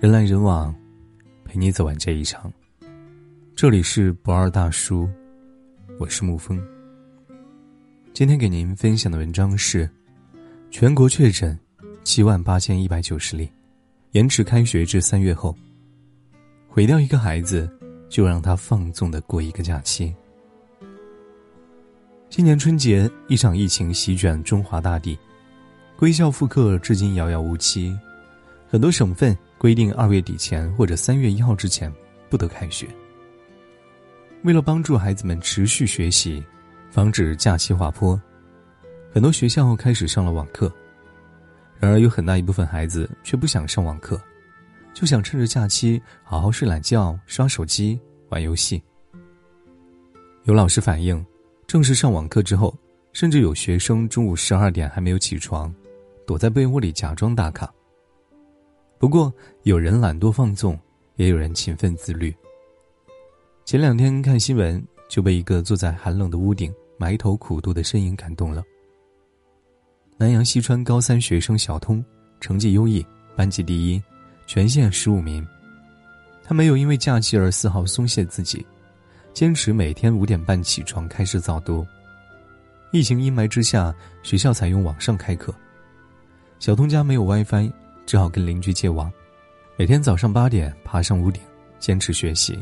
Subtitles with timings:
[0.00, 0.72] 人来人往，
[1.44, 2.52] 陪你走完这一场。
[3.56, 5.10] 这里是不二大叔，
[5.98, 6.56] 我是沐风。
[8.12, 9.90] 今天给您分享的文章是：
[10.70, 11.58] 全国确诊
[12.04, 13.50] 七万八千一百九十例，
[14.12, 15.52] 延迟开学至三月后。
[16.68, 17.68] 毁掉一个孩子，
[18.08, 20.14] 就让他放纵的过一个假期。
[22.30, 25.18] 今年春节，一场疫情席卷中华大地，
[25.96, 27.98] 归校复课至今遥遥无期，
[28.68, 29.36] 很多省份。
[29.58, 31.92] 规定二月底前或者三月一号之前
[32.30, 32.86] 不得开学。
[34.44, 36.42] 为了帮助孩子们持续学习，
[36.90, 38.18] 防止假期滑坡，
[39.12, 40.72] 很多学校开始上了网课。
[41.80, 44.20] 然而，有很大一部分孩子却不想上网课，
[44.94, 47.98] 就想趁着假期好好睡懒觉、刷手机、
[48.30, 48.82] 玩游戏。
[50.44, 51.24] 有老师反映，
[51.66, 52.76] 正式上网课之后，
[53.12, 55.72] 甚至有学生中午十二点还没有起床，
[56.26, 57.72] 躲在被窝里假装打卡。
[58.98, 60.76] 不过，有人懒惰放纵，
[61.14, 62.34] 也有人勤奋自律。
[63.64, 68.62] 前两天看新闻，就被一个坐在寒冷的屋顶埋头苦读的身影感动了。
[70.16, 72.04] 南阳西川高三学生小通，
[72.40, 74.02] 成绩优异，班级第一，
[74.48, 75.46] 全县十五名。
[76.42, 78.66] 他没有因为假期而丝毫松懈自己，
[79.32, 81.86] 坚持每天五点半起床开始早读。
[82.90, 85.54] 疫情阴霾之下，学校采用网上开课，
[86.58, 87.70] 小通家没有 WiFi。
[88.08, 89.12] 只好跟邻居借网，
[89.76, 91.42] 每天早上八点爬上屋顶，
[91.78, 92.58] 坚持学习。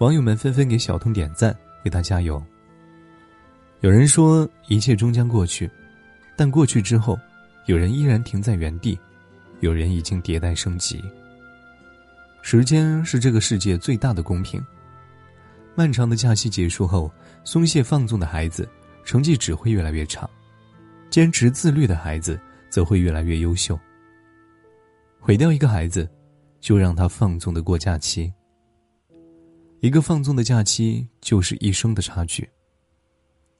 [0.00, 2.40] 网友们纷纷给小通点赞，为他加油。
[3.80, 5.70] 有人说一切终将过去，
[6.36, 7.18] 但过去之后，
[7.64, 9.00] 有人依然停在原地，
[9.60, 11.02] 有人已经迭代升级。
[12.42, 14.62] 时间是这个世界最大的公平。
[15.74, 17.10] 漫长的假期结束后，
[17.44, 18.68] 松懈放纵的孩子
[19.06, 20.28] 成绩只会越来越差，
[21.08, 23.80] 坚持自律的孩子则会越来越优秀。
[25.20, 26.08] 毁掉一个孩子，
[26.60, 28.32] 就让他放纵的过假期。
[29.80, 32.48] 一个放纵的假期，就是一生的差距。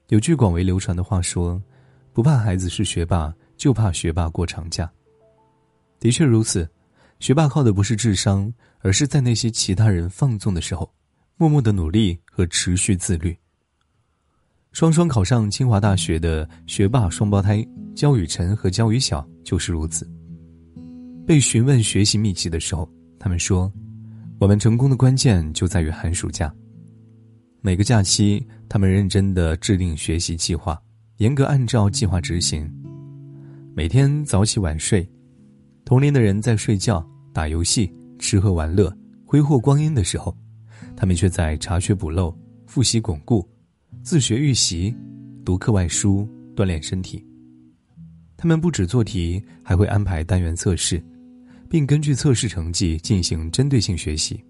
[0.09, 1.63] 有句广为流传的话说
[2.13, 4.91] ：“不怕孩子是学霸，就怕学霸过长假。”
[6.01, 6.69] 的确如此，
[7.21, 10.91] 学霸靠的不是智商，而是在那些其他人放纵的时候，
[11.37, 13.37] 默默的努力和持续自律。
[14.73, 20.09] 双双考上清华大学的学霸双胞胎焦雨辰和焦雨晓就是如此。
[21.29, 23.71] 被询问学习秘籍的时候，他们说
[24.41, 26.51] ：“我们成功的关键就在于寒暑假。
[27.61, 30.81] 每个假期，他们认真的制定学习计划，
[31.19, 32.67] 严格按照计划执行。
[33.75, 35.07] 每天早起晚睡，
[35.85, 38.91] 同龄的人在睡觉、打游戏、吃喝玩乐、
[39.27, 40.35] 挥霍光阴的时候，
[40.97, 42.35] 他们却在查缺补漏、
[42.67, 43.47] 复习巩固、
[44.03, 44.97] 自学预习、
[45.45, 47.23] 读课外书、锻炼身体。
[48.35, 50.99] 他们不止做题，还会安排单元测试。”
[51.69, 54.43] 并根据测试成绩进行针对性学习。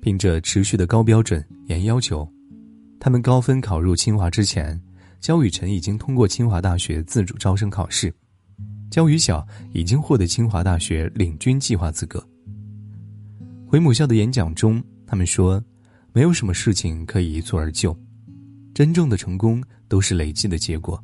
[0.00, 2.28] 凭着持续的高标准、严要求，
[2.98, 4.80] 他们高分考入清华之前，
[5.20, 8.12] 焦雨辰已经通过清华大学自主招生考试，
[8.90, 12.22] 焦雨晓已经获得清华大学领军计划资格。
[13.66, 15.62] 回母校的演讲中，他们说
[16.12, 17.96] ：“没有什么事情可以一蹴而就，
[18.74, 21.02] 真正的成功都是累积的结果。”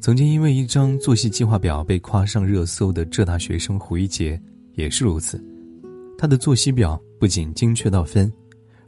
[0.00, 4.40] 曾经因为一张作息计划表被夸上热搜的浙大学生胡一杰
[4.74, 5.42] 也是如此，
[6.16, 8.32] 他的作息表不仅精确到分，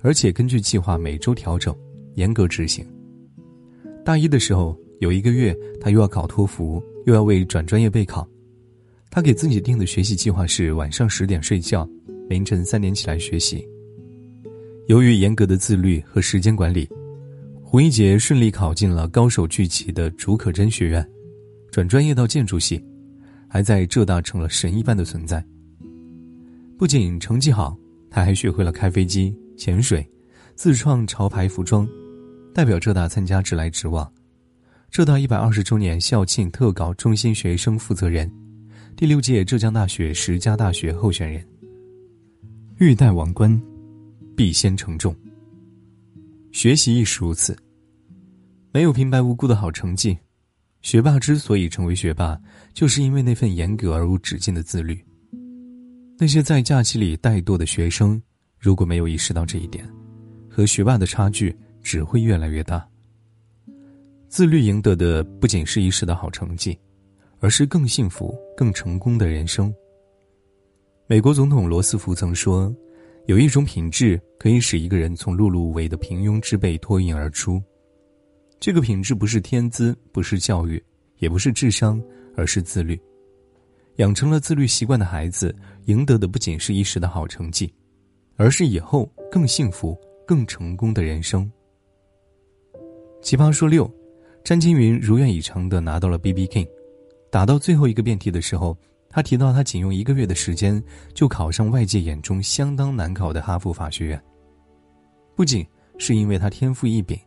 [0.03, 1.75] 而且根据计划每周调整，
[2.15, 2.87] 严格执行。
[4.05, 8.27] 大一的时候，有一个月他又要考托福，又要为转专业备考，
[9.11, 11.87] 他给自己定的学习计划是晚上十点睡觉，
[12.29, 13.67] 凌晨三点起来学习。
[14.87, 16.89] 由于严格的自律和时间管理。
[17.71, 21.09] 胡一杰顺利考进了高手聚集的竺可桢学院，
[21.71, 22.85] 转专业到建筑系，
[23.47, 25.41] 还在浙大成了神一般的存在。
[26.77, 27.79] 不仅成绩好，
[28.11, 30.05] 他还学会了开飞机、潜水，
[30.57, 31.89] 自创潮牌服装，
[32.53, 34.13] 代表浙大参加直来直往。
[34.91, 38.29] 浙大一百二十周年校庆特稿中心学生负责人，
[38.97, 41.47] 第六届浙江大学十佳大学候选人。
[42.79, 43.63] 欲戴王冠，
[44.37, 45.15] 必先承重。
[46.53, 47.57] 学习亦是如此，
[48.73, 50.19] 没有平白无故的好成绩。
[50.83, 52.41] 学霸之所以成为学霸，
[52.75, 54.99] 就是因为那份严格而无止境的自律。
[56.19, 58.21] 那些在假期里怠惰的学生，
[58.59, 59.89] 如果没有意识到这一点，
[60.49, 62.87] 和学霸的差距只会越来越大。
[64.29, 66.77] 自律赢得的不仅是一时的好成绩，
[67.39, 69.73] 而是更幸福、更成功的人生。
[71.07, 72.75] 美国总统罗斯福曾说。
[73.27, 77.63] 有一种品质可以使一个人从碌碌无为的平庸之辈脱颖而出，
[78.59, 80.83] 这个品质不是天资，不是教育，
[81.19, 82.03] 也不是智商，
[82.37, 83.01] 而是自律。
[83.97, 87.73] 养成了自律习惯的孩子，赢得的不仅是一时的好成绩，
[88.37, 89.97] 而是以后更幸福、
[90.27, 91.51] 更成功的人生。
[93.23, 93.89] 奇葩说六，
[94.43, 96.69] 詹金云如愿以偿的拿到了 BB King，
[97.31, 98.77] 打到最后一个辩题的时候，
[99.11, 104.23] 他提到他仅用一个月的时间就考上外界眼中相当难考的哈佛法学院。
[105.35, 105.67] 不仅
[105.99, 107.19] 是因为他天赋异禀，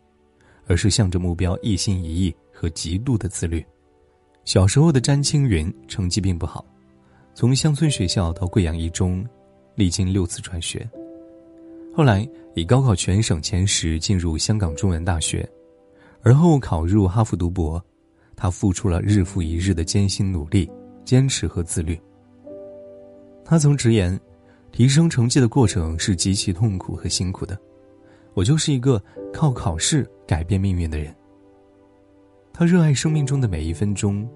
[0.65, 3.63] 而是向着目标一心一意和极度的自律。
[4.45, 6.65] 小时候的詹青云成绩并不好，
[7.33, 9.25] 从乡村学校到贵阳一中，
[9.75, 10.89] 历经六次转学，
[11.93, 15.47] 后来以高考全省前十进入香港中文大学。
[16.21, 17.83] 而后考入哈佛读博，
[18.35, 20.69] 他付出了日复一日的艰辛努力、
[21.03, 21.99] 坚持和自律。
[23.45, 24.19] 他曾直言，
[24.71, 27.57] 提升成绩的过程是极其痛苦和辛苦的。
[28.33, 29.01] 我就是一个
[29.31, 31.13] 靠考试改变命运的人。
[32.51, 34.27] 他热爱生命中的每一分钟，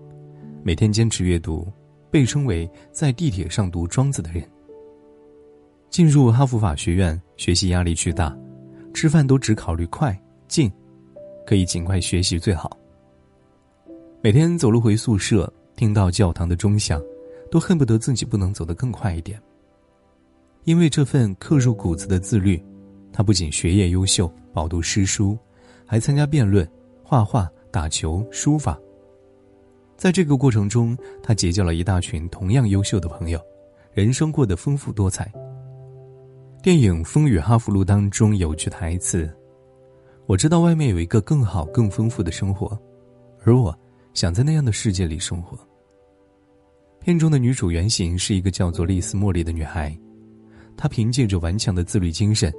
[0.63, 1.67] 每天坚持阅读，
[2.11, 4.43] 被称为在地铁上读庄子的人。
[5.89, 8.37] 进入哈佛法学院，学习压力巨大，
[8.93, 10.15] 吃饭都只考虑快
[10.47, 10.71] 进。
[11.45, 12.77] 可以尽快学习最好。
[14.21, 16.99] 每天走路回宿舍，听到教堂的钟响，
[17.51, 19.39] 都恨不得自己不能走得更快一点。
[20.63, 22.61] 因为这份刻入骨子的自律，
[23.13, 25.37] 他不仅学业优秀，饱读诗书，
[25.85, 26.67] 还参加辩论、
[27.03, 28.77] 画画、打球、书法。
[29.95, 33.39] 在这个过程中，他结交了一大群同样优秀的朋友，
[33.93, 35.31] 人生过得丰富多彩。
[36.63, 39.31] 电影《风雨哈佛路》当中有句台词。
[40.25, 42.77] 我知道外面有一个更好、更丰富的生活，
[43.45, 43.73] 而我
[44.13, 45.57] 想在那样的世界里生活。
[47.07, 49.97] 片中的女主原型是一个叫做丽丝·茉莉的女孩，
[50.75, 52.53] 她凭借着顽强的自律精神，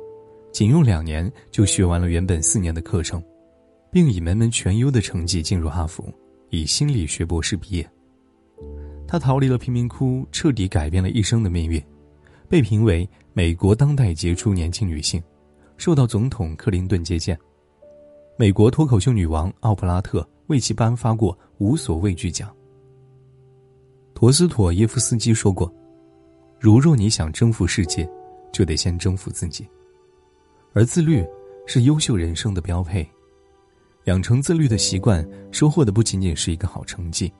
[0.51, 3.23] 仅用两年就学完了原本四年的课程，
[3.93, 6.11] 并以门门全优的成绩进入哈佛，
[6.49, 7.87] 以心理学博士毕业。
[9.07, 11.79] 她逃离了贫民窟，彻底改变了一生的命运，
[12.49, 15.23] 被评为美国当代杰出年轻女性，
[15.77, 17.39] 受到总统克林顿接见。
[18.39, 22.51] 美国脱口秀女王奥普拉特为其颁发过无所畏惧奖。
[24.19, 25.73] 陀思妥耶夫斯基说过
[26.59, 28.05] ：“如若你想征服世界，
[28.51, 29.65] 就得先征服自己。”
[30.75, 31.25] 而自律
[31.69, 33.09] 是优秀人生的标配。
[34.07, 37.33] 养成自律的习惯，收获的不仅仅是一个好成绩，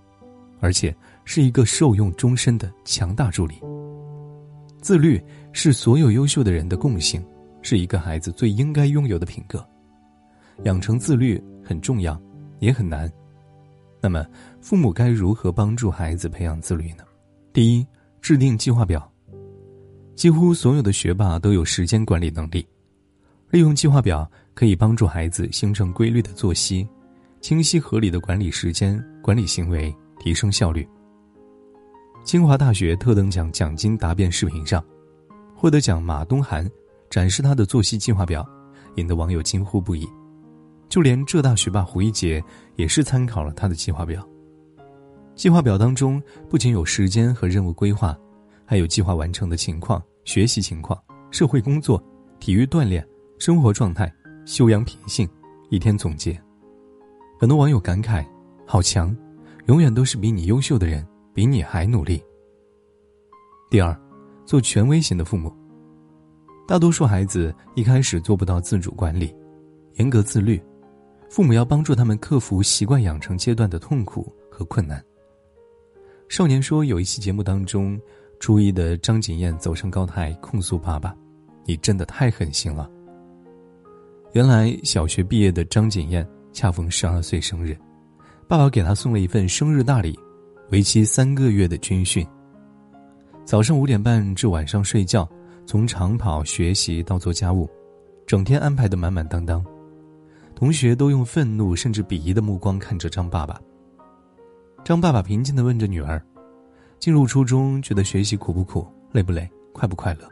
[0.61, 0.95] 而且
[1.25, 3.61] 是一个受用终身的强大助力。
[4.81, 5.21] 自律
[5.53, 7.21] 是所有优秀的人的共性，
[7.61, 9.69] 是一个孩子最应该拥有的品格。
[10.63, 12.17] 养成自律很重要，
[12.61, 13.13] 也很难。
[14.01, 14.25] 那么，
[14.61, 17.05] 父母该如何帮助孩子培养自律呢？
[17.53, 17.87] 第一，
[18.21, 19.11] 制定计划表。
[20.15, 22.67] 几乎所有的学霸都有时间管理能力，
[23.51, 26.89] 利用计划表可以帮助孩子形成规律的作息，
[27.41, 30.87] 清晰合理的管理时间、管理行为，提升效率。
[32.25, 34.85] 清华大学特等奖奖金答辩视频上，
[35.55, 36.69] 获得奖马东涵
[37.09, 38.47] 展示他的作息计划表，
[38.97, 40.07] 引得网友惊呼不已。
[40.89, 42.43] 就连浙大学霸胡一杰
[42.77, 44.27] 也是参考了他的计划表。
[45.35, 48.19] 计划表当中不仅有时间和任务规划，
[48.65, 51.01] 还有计划完成的情况、学习情况、
[51.31, 52.03] 社会工作、
[52.41, 53.07] 体育锻炼、
[53.39, 54.13] 生活状态、
[54.45, 55.29] 修养品性、
[55.71, 56.41] 一天总结。
[57.39, 58.27] 很多网友感慨
[58.67, 59.17] ：“好强，
[59.67, 62.21] 永远都是比你优秀的人比你还努力。”
[63.71, 63.97] 第二，
[64.45, 65.55] 做权威型的父母。
[66.67, 69.33] 大多数孩子一开始做不到自主管理，
[69.95, 70.61] 严格自律。
[71.29, 75.03] 父母要帮助他们克服习惯养成阶段的痛苦和困难。
[76.29, 78.01] 少年说有一期节目当中，
[78.41, 81.15] 初一的张景燕走上高台控诉爸爸
[81.65, 82.91] ：“你真的太狠心了。”
[84.33, 87.77] 原来小学毕业的张景燕恰逢十二岁生日，
[88.47, 90.19] 爸爸给她送了一份生日大礼，
[90.71, 92.27] 为期三个月的军训。
[93.45, 95.27] 早上五点半至晚上睡觉，
[95.67, 97.69] 从长跑学习到做家务，
[98.27, 99.65] 整天安排的满满当当。
[100.59, 103.61] 同学都用愤怒甚至鄙夷的目光看着张爸爸。
[104.85, 106.21] 张爸爸平静的问着女儿
[106.99, 110.29] ：“进入初中，觉得学习苦不苦，累不累，快不快乐？”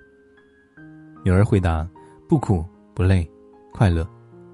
[1.24, 1.88] 女儿回答
[2.28, 3.24] ：“不苦不累，
[3.72, 4.04] 快乐，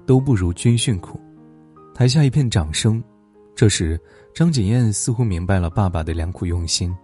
[0.05, 1.19] 都不如军训苦。”
[1.91, 3.03] 台下一片掌声。
[3.55, 3.99] 这时，
[4.31, 6.95] 张景燕似乎明白了爸爸的良苦用心。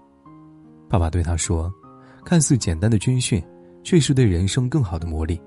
[0.88, 1.74] 爸爸对她说
[2.24, 3.44] ：“看似简单的军训，
[3.82, 5.42] 却是对人生更好的磨砺。”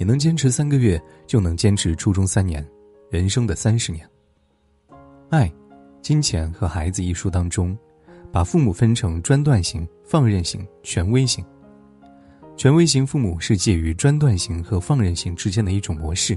[0.00, 2.66] 你能坚持三个月，就能坚持初中三年，
[3.10, 4.08] 人生的三十年。
[5.28, 5.52] 爱、
[6.00, 7.76] 金钱和孩子一书当中，
[8.32, 11.44] 把父母分成专断型、放任型、权威型。
[12.56, 16.34] 权威型父母是介于专断型和放任型之间的一种模式。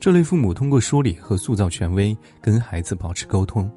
[0.00, 3.70] 这类父母通过说理和塑造权威，跟孩子保持沟通。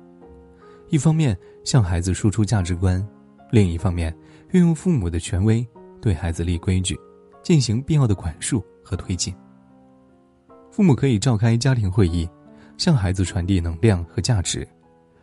[0.89, 3.07] 一方面向孩子输出价值观，
[3.51, 4.11] 另一方面
[4.49, 5.63] 运用父母的权威
[6.01, 6.99] 对孩子立规矩，
[7.43, 9.35] 进行必要的管束和推进。
[10.71, 12.27] 父母可以召开家庭会议，
[12.77, 14.67] 向孩子传递能量和价值，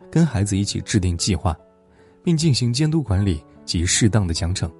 [0.09, 1.57] 跟孩子一起制定计划，
[2.23, 4.71] 并进行监督管理及适当的奖惩。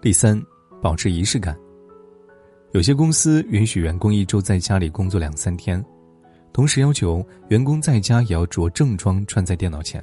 [0.00, 0.40] 第三，
[0.80, 1.58] 保持仪式感。
[2.72, 5.84] 有些公司允许员工一周在家里工作两三天，
[6.52, 10.00] 同时要求员工在家也要着正装穿在电脑前，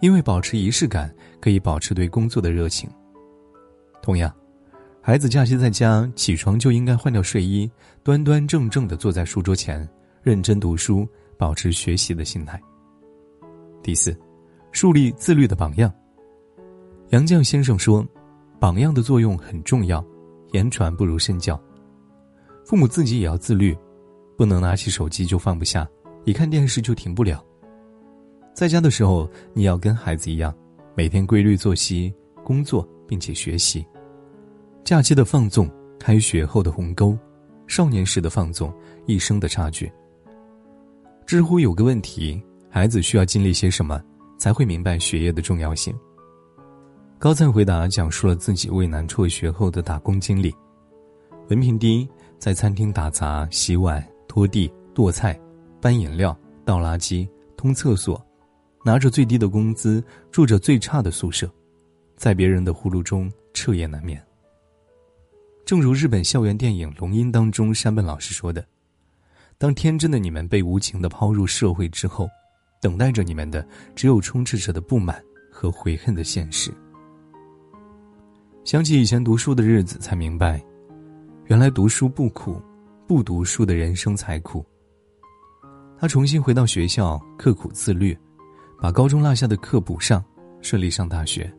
[0.00, 2.90] 因为保持仪式感可以保持对工作的热情。
[4.02, 4.30] 同样，
[5.04, 7.68] 孩子假期在家起床就应该换掉睡衣，
[8.04, 9.86] 端端正正的坐在书桌前，
[10.22, 11.04] 认真读书，
[11.36, 12.60] 保持学习的心态。
[13.82, 14.16] 第四，
[14.70, 15.92] 树立自律的榜样。
[17.08, 18.06] 杨绛先生说
[18.60, 20.02] ：“榜样的作用很重要。”
[20.52, 21.60] 言传不如身教，
[22.64, 23.76] 父母自己也要自律，
[24.36, 25.88] 不能拿起手机就放不下，
[26.24, 27.44] 一看电视就停不了。
[28.54, 30.54] 在家的时候，你要跟孩子一样，
[30.94, 33.84] 每天规律作息、工作，并且学习。
[34.84, 37.16] 假期的放纵，开学后的鸿沟，
[37.68, 38.72] 少年时的放纵，
[39.06, 39.90] 一生的差距。
[41.24, 44.02] 知乎有个问题：孩子需要经历些什么，
[44.36, 45.94] 才会明白学业的重要性？
[47.16, 50.52] 高赞回答讲述了自己为难辍学后的打工经历，
[51.48, 55.38] 文凭低，在餐厅打杂、洗碗、拖地、剁菜、
[55.80, 58.20] 搬饮料、倒垃圾、通厕所，
[58.84, 61.48] 拿着最低的工资，住着最差的宿舍，
[62.16, 64.20] 在别人的呼噜中彻夜难眠。
[65.64, 68.64] 正如日本校园电影《龙樱》当中山本老师说的
[69.58, 72.28] ：“当天真的你们被无情的抛入社会之后，
[72.80, 76.72] 等待着你们的只有充斥着的不满和悔恨的现实。”
[78.64, 80.62] 想起以前读书的日子，才明白，
[81.46, 82.60] 原来读书不苦，
[83.06, 84.64] 不读书的人生才苦。
[85.98, 88.16] 他重新回到学校，刻苦自律，
[88.80, 90.22] 把高中落下的课补上，
[90.60, 91.50] 顺利上大学。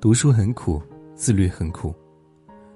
[0.00, 0.82] 读书很苦，
[1.14, 1.94] 自律很苦，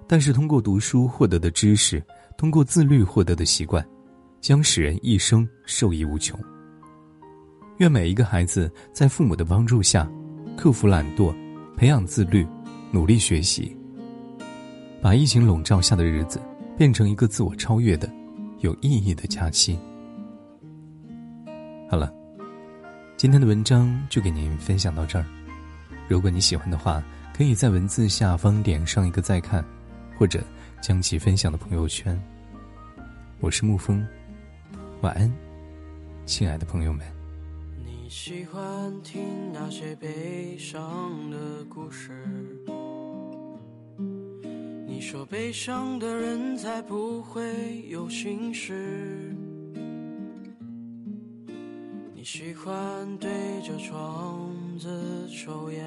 [0.07, 2.03] 但是通过读书获得的知识，
[2.37, 3.85] 通过自律获得的习惯，
[4.41, 6.39] 将使人一生受益无穷。
[7.79, 10.11] 愿每一个孩子在父母的帮助下，
[10.57, 11.35] 克服懒惰，
[11.77, 12.47] 培养自律。
[12.93, 13.77] 努力学习，
[15.03, 16.41] 把疫情笼罩下的日子
[16.79, 18.09] 变成一个自我超越的、
[18.61, 19.77] 有意义的假期。
[21.91, 22.15] 好了，
[23.17, 25.27] 今天的文章就给您分享到这儿。
[26.07, 27.03] 如果你喜欢的话，
[27.37, 29.65] 可以在文字下方点上一个再看，
[30.19, 30.43] 或者
[30.83, 32.21] 将其分享到朋友圈。
[33.41, 34.07] 我是沐风，
[35.03, 35.31] 晚安，
[36.25, 37.05] 亲爱的朋友们。
[37.85, 42.13] 你喜欢听那些悲伤的故事？
[44.87, 49.35] 你说悲伤的人才不会有心事。
[52.15, 53.31] 你喜欢对
[53.63, 55.85] 着窗子抽烟，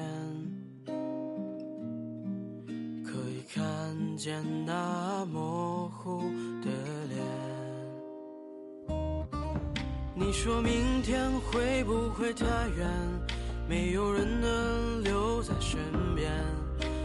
[4.18, 6.22] 见那模糊
[6.60, 6.68] 的
[7.08, 7.22] 脸。
[10.12, 12.44] 你说明天会不会太
[12.76, 12.90] 远，
[13.68, 15.78] 没有人能留在身
[16.16, 16.32] 边。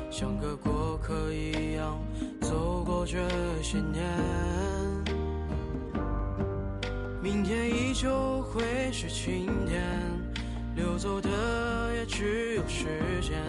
[0.10, 2.04] 像个过客一样
[2.42, 3.20] 走过这
[3.62, 4.04] 些年，
[7.22, 9.84] 明天依旧会是晴天，
[10.76, 11.30] 溜走的
[11.96, 12.88] 也只有时
[13.22, 13.40] 间，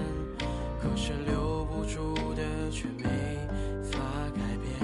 [0.96, 3.08] 是留不住的却没
[3.82, 3.98] 法
[4.34, 4.83] 改变。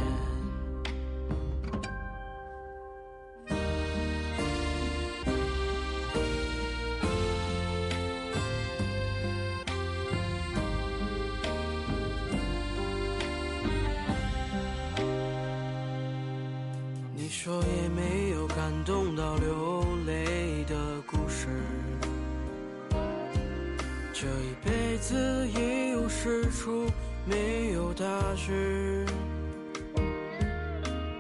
[26.61, 26.87] 出，
[27.25, 28.05] 没有大
[28.37, 29.07] 志。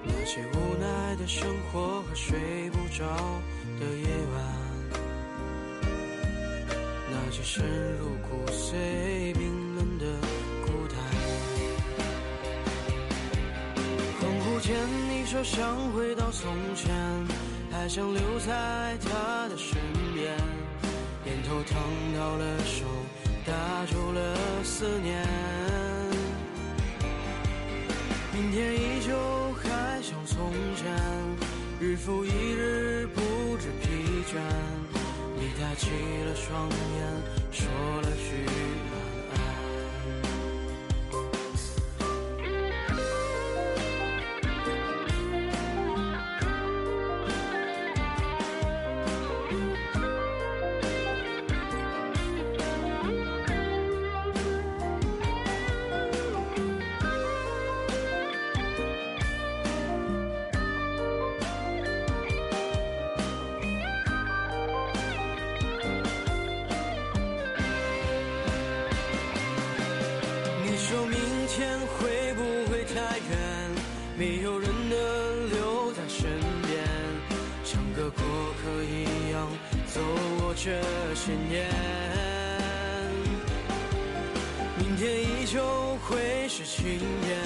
[0.04, 2.38] 那些无奈的生活和睡
[2.73, 3.06] 不着
[3.80, 4.37] 的夜晚，
[7.11, 7.64] 那些深
[7.99, 10.04] 入骨髓冰冷的
[10.66, 10.99] 孤单，
[14.20, 14.76] 恍惚间。
[15.09, 16.94] 你说想回到从前，
[17.73, 19.78] 还想留在他的身
[20.12, 20.37] 边。
[21.25, 21.80] 烟头烫
[22.14, 22.85] 到了手，
[23.50, 25.26] 打住了思念。
[28.33, 30.87] 明天依旧还像从前，
[31.80, 33.21] 日复一日不
[33.59, 34.38] 知疲倦。
[35.37, 35.90] 你抬起
[36.26, 36.76] 了双眼，
[37.50, 37.66] 说
[38.02, 38.89] 了句。
[73.00, 73.25] 太远？
[74.19, 76.28] 没有人能留在身
[76.66, 76.85] 边，
[77.64, 78.23] 像个过
[78.61, 79.49] 客一样
[79.87, 80.00] 走
[80.38, 80.83] 过这
[81.14, 81.66] 些年。
[84.78, 87.38] 明天依旧会是晴天，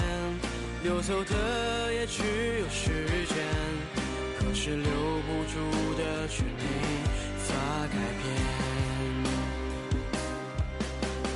[0.83, 2.23] 流走的也只
[2.59, 3.37] 有时间，
[4.37, 4.91] 可是留
[5.25, 5.53] 不住
[5.97, 6.63] 的却没
[7.37, 7.55] 法
[7.87, 8.25] 改变。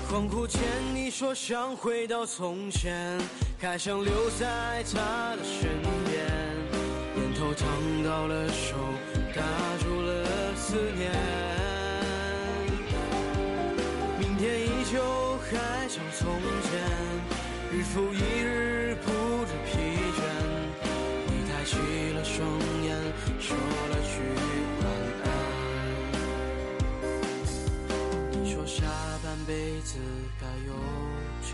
[0.09, 0.59] 恍惚间，
[0.93, 3.17] 你说想回到从前，
[3.61, 5.69] 还想留在他的身
[6.05, 6.25] 边。
[7.17, 7.67] 烟头烫
[8.05, 8.77] 到了手，
[9.35, 9.41] 打
[9.83, 11.11] 住了思念。
[14.17, 16.71] 明天依旧还像从前，
[17.73, 19.11] 日复一日不
[19.45, 19.71] 知疲
[20.15, 20.19] 倦。
[21.27, 21.75] 你抬起
[22.13, 22.47] 了双
[22.85, 22.95] 眼，
[23.41, 24.11] 说了句
[24.79, 24.87] 晚
[25.25, 25.27] 安。
[28.41, 28.85] 你说下
[29.21, 29.99] 半辈子
[30.39, 30.71] 该有
[31.41, 31.53] 酒